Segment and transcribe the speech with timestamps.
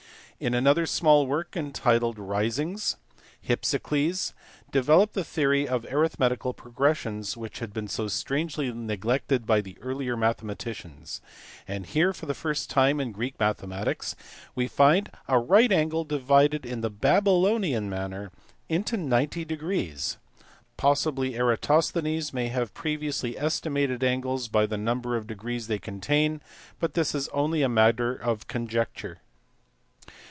[0.43, 2.95] In another small work, entitled Risings,
[3.47, 4.33] Hypsicles^
[4.71, 10.17] developed the theory of arithmetical progressions which had been so strangely neglected by the earlier
[10.17, 11.21] mathe maticians,
[11.67, 14.15] and here for the first time in Greek mathematics
[14.55, 18.31] we find a right angle divided in the Babylonian manner
[18.67, 20.17] into 90 degrees;
[20.75, 26.41] possibly Eratosthenes may have previously esti mated angles by the number of degrees they contain,
[26.79, 29.19] but this is only a matter of conjecture.